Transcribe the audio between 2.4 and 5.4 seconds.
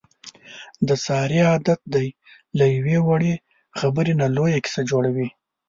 له یوې وړې خبرې نه لویه کیسه جوړوي.